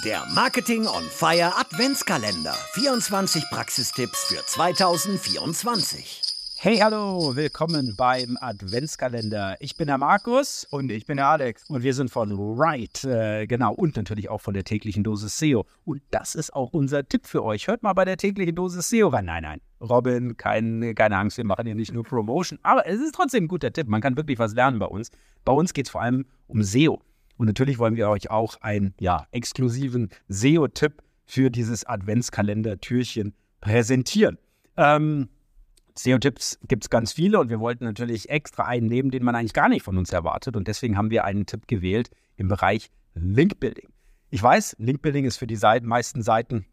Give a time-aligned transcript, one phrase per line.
[0.00, 2.54] Der Marketing on Fire Adventskalender.
[2.72, 6.22] 24 Praxistipps für 2024.
[6.56, 9.56] Hey, hallo, willkommen beim Adventskalender.
[9.60, 10.66] Ich bin der Markus.
[10.70, 11.68] Und ich bin der Alex.
[11.68, 15.66] Und wir sind von Right, äh, genau, und natürlich auch von der täglichen Dosis SEO.
[15.84, 17.68] Und das ist auch unser Tipp für euch.
[17.68, 19.26] Hört mal bei der täglichen Dosis SEO rein.
[19.26, 22.58] Nein, nein, Robin, kein, keine Angst, wir machen hier nicht nur Promotion.
[22.62, 23.88] Aber es ist trotzdem ein guter Tipp.
[23.88, 25.10] Man kann wirklich was lernen bei uns.
[25.44, 27.02] Bei uns geht es vor allem um SEO.
[27.42, 34.38] Und natürlich wollen wir euch auch einen ja, exklusiven SEO-Tipp für dieses Adventskalender-Türchen präsentieren.
[34.76, 35.28] Ähm,
[35.98, 39.54] SEO-Tipps gibt es ganz viele und wir wollten natürlich extra einen nehmen, den man eigentlich
[39.54, 40.56] gar nicht von uns erwartet.
[40.56, 43.88] Und deswegen haben wir einen Tipp gewählt im Bereich Linkbuilding.
[44.30, 46.64] Ich weiß, Linkbuilding ist für die Seiten, meisten Seiten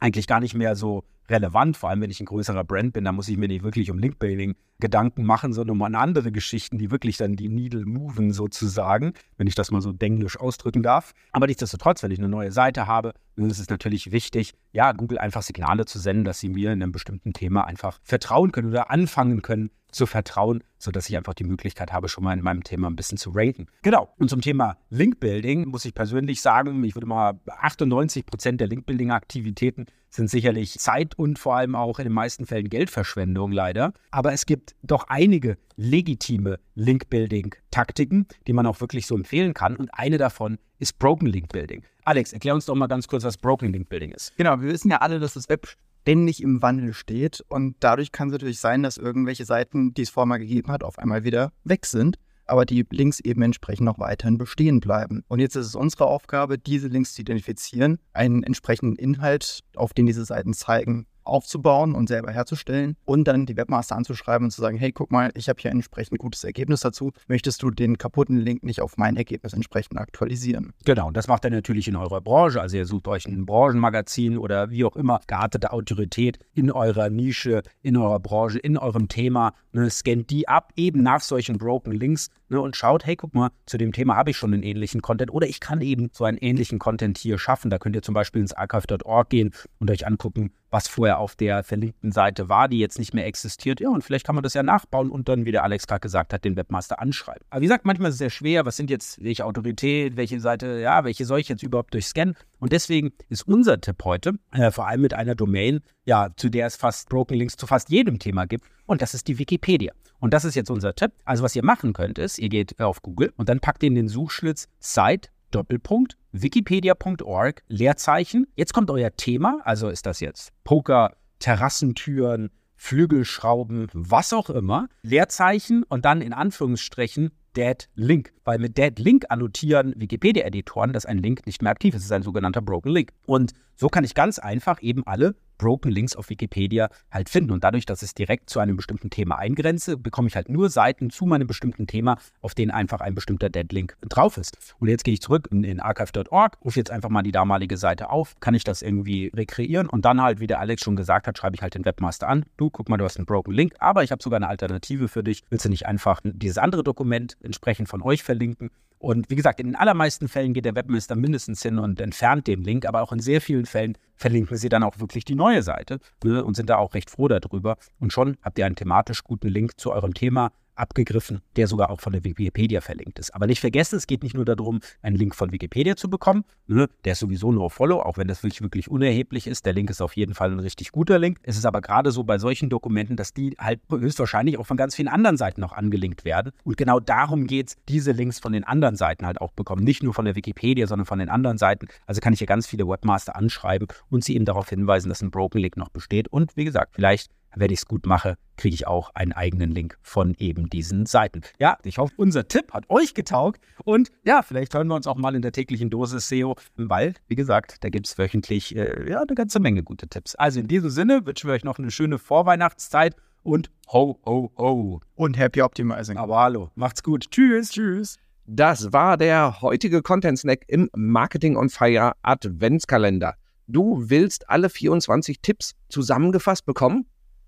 [0.00, 3.12] eigentlich gar nicht mehr so relevant, vor allem wenn ich ein größerer Brand bin, da
[3.12, 7.16] muss ich mir nicht wirklich um Linkbuilding Gedanken machen, sondern um andere Geschichten, die wirklich
[7.16, 11.12] dann die Needle moven sozusagen, wenn ich das mal so denglisch ausdrücken darf.
[11.32, 15.18] Aber nichtsdestotrotz, wenn ich eine neue Seite habe, dann ist es natürlich wichtig, ja, Google
[15.18, 18.90] einfach Signale zu senden, dass sie mir in einem bestimmten Thema einfach vertrauen können oder
[18.90, 22.88] anfangen können zu vertrauen, sodass ich einfach die Möglichkeit habe, schon mal in meinem Thema
[22.88, 23.66] ein bisschen zu raten.
[23.82, 24.12] Genau.
[24.18, 29.86] Und zum Thema Linkbuilding muss ich persönlich sagen, ich würde mal 98 Prozent der Linkbuilding-Aktivitäten
[30.08, 33.92] sind sicherlich Zeit und vor allem auch in den meisten Fällen Geldverschwendung leider.
[34.10, 39.76] Aber es gibt doch einige legitime Link-Building-Taktiken, die man auch wirklich so empfehlen kann.
[39.76, 41.84] Und eine davon ist Broken Link Building.
[42.04, 44.36] Alex, erklär uns doch mal ganz kurz, was Broken Link Building ist.
[44.36, 45.68] Genau, wir wissen ja alle, dass das Web
[46.02, 47.44] ständig im Wandel steht.
[47.48, 50.82] Und dadurch kann es natürlich sein, dass irgendwelche Seiten, die es vorher mal gegeben hat,
[50.82, 52.18] auf einmal wieder weg sind
[52.50, 55.22] aber die Links eben entsprechend noch weiterhin bestehen bleiben.
[55.28, 60.06] Und jetzt ist es unsere Aufgabe, diese Links zu identifizieren, einen entsprechenden Inhalt, auf den
[60.06, 64.76] diese Seiten zeigen, aufzubauen und selber herzustellen und dann die Webmaster anzuschreiben und zu sagen,
[64.76, 67.12] hey, guck mal, ich habe hier ein entsprechend gutes Ergebnis dazu.
[67.28, 70.72] Möchtest du den kaputten Link nicht auf mein Ergebnis entsprechend aktualisieren?
[70.84, 72.60] Genau, und das macht er natürlich in eurer Branche.
[72.60, 77.62] Also ihr sucht euch ein Branchenmagazin oder wie auch immer, geartete Autorität in eurer Nische,
[77.82, 82.28] in eurer Branche, in eurem Thema, ne, scannt die ab, eben nach solchen Broken Links
[82.48, 85.32] ne, und schaut, hey, guck mal, zu dem Thema habe ich schon einen ähnlichen Content
[85.32, 87.70] oder ich kann eben so einen ähnlichen Content hier schaffen.
[87.70, 91.62] Da könnt ihr zum Beispiel ins archive.org gehen und euch angucken, was vorher auf der
[91.62, 93.80] verlinkten Seite war, die jetzt nicht mehr existiert.
[93.80, 96.32] Ja, und vielleicht kann man das ja nachbauen und dann, wie der Alex gerade gesagt
[96.32, 97.44] hat, den Webmaster anschreiben.
[97.50, 98.66] Aber wie gesagt, manchmal ist es sehr schwer.
[98.66, 102.36] Was sind jetzt, welche Autorität, welche Seite, ja, welche soll ich jetzt überhaupt durchscannen?
[102.58, 106.66] Und deswegen ist unser Tipp heute, äh, vor allem mit einer Domain, ja, zu der
[106.66, 108.66] es fast Broken Links zu fast jedem Thema gibt.
[108.86, 109.92] Und das ist die Wikipedia.
[110.20, 111.12] Und das ist jetzt unser Tipp.
[111.24, 113.94] Also, was ihr machen könnt, ist, ihr geht auf Google und dann packt ihr in
[113.94, 118.46] den Suchschlitz Site Doppelpunkt, wikipedia.org, Leerzeichen.
[118.56, 125.82] Jetzt kommt euer Thema, also ist das jetzt Poker, Terrassentüren, Flügelschrauben, was auch immer, Leerzeichen
[125.84, 128.32] und dann in Anführungsstrichen Dead Link.
[128.44, 132.00] Weil mit Dead Link annotieren Wikipedia-Editoren, dass ein Link nicht mehr aktiv ist.
[132.00, 133.12] Es ist ein sogenannter Broken Link.
[133.26, 137.50] Und so kann ich ganz einfach eben alle Broken Links auf Wikipedia halt finden.
[137.50, 140.70] Und dadurch, dass ich es direkt zu einem bestimmten Thema eingrenze, bekomme ich halt nur
[140.70, 144.56] Seiten zu meinem bestimmten Thema, auf denen einfach ein bestimmter Dead Link drauf ist.
[144.78, 148.08] Und jetzt gehe ich zurück in, in archive.org, rufe jetzt einfach mal die damalige Seite
[148.08, 151.36] auf, kann ich das irgendwie rekreieren und dann halt, wie der Alex schon gesagt hat,
[151.36, 152.46] schreibe ich halt den Webmaster an.
[152.56, 155.22] Du, guck mal, du hast einen Broken Link, aber ich habe sogar eine Alternative für
[155.22, 155.42] dich.
[155.50, 158.70] Willst du nicht einfach dieses andere Dokument entsprechend von euch verlinken?
[159.00, 162.62] Und wie gesagt, in den allermeisten Fällen geht der Webmaster mindestens hin und entfernt den
[162.62, 166.00] Link, aber auch in sehr vielen Fällen verlinken sie dann auch wirklich die neue Seite
[166.22, 167.78] ne, und sind da auch recht froh darüber.
[167.98, 172.00] Und schon habt ihr einen thematisch guten Link zu eurem Thema abgegriffen, der sogar auch
[172.00, 173.34] von der Wikipedia verlinkt ist.
[173.34, 176.44] Aber nicht vergessen, es geht nicht nur darum, einen Link von Wikipedia zu bekommen.
[176.66, 176.88] Ne?
[177.04, 179.66] Der ist sowieso nur Follow, auch wenn das wirklich, wirklich unerheblich ist.
[179.66, 181.38] Der Link ist auf jeden Fall ein richtig guter Link.
[181.42, 184.94] Es ist aber gerade so bei solchen Dokumenten, dass die halt höchstwahrscheinlich auch von ganz
[184.94, 186.52] vielen anderen Seiten noch angelinkt werden.
[186.64, 189.84] Und genau darum geht es, diese Links von den anderen Seiten halt auch bekommen.
[189.84, 191.88] Nicht nur von der Wikipedia, sondern von den anderen Seiten.
[192.06, 195.30] Also kann ich hier ganz viele Webmaster anschreiben und sie eben darauf hinweisen, dass ein
[195.30, 196.28] Broken Link noch besteht.
[196.28, 199.96] Und wie gesagt, vielleicht wenn ich es gut mache, kriege ich auch einen eigenen Link
[200.02, 201.40] von eben diesen Seiten.
[201.58, 205.16] Ja, ich hoffe, unser Tipp hat euch getaugt und ja, vielleicht hören wir uns auch
[205.16, 209.20] mal in der täglichen Dosis SEO, weil, wie gesagt, da gibt es wöchentlich äh, ja,
[209.20, 210.34] eine ganze Menge gute Tipps.
[210.34, 215.00] Also in diesem Sinne wünschen wir euch noch eine schöne Vorweihnachtszeit und ho, ho, ho.
[215.14, 216.18] Und happy optimizing.
[216.18, 217.30] Aber hallo, macht's gut.
[217.30, 217.70] Tschüss.
[217.70, 218.18] Tschüss.
[218.46, 223.36] Das war der heutige Content Snack im Marketing on Fire Adventskalender.
[223.68, 227.06] Du willst alle 24 Tipps zusammengefasst bekommen?